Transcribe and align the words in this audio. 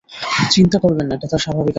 চিন্তা 0.51 0.77
করবেন 0.79 1.05
না, 1.07 1.13
এটা 1.15 1.27
তাঁর 1.27 1.39
স্বাভাবিক 1.39 1.59
আচরণ। 1.59 1.69